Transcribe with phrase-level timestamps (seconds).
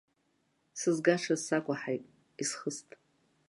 [0.79, 2.03] Сызгашаз сакәаҳаит,
[2.41, 2.87] исхыст.